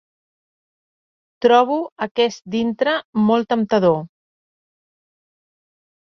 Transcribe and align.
Trobo 1.45 1.75
aquest 2.05 2.41
dintre 2.55 2.93
molt 3.25 3.49
temptador. 3.53 3.99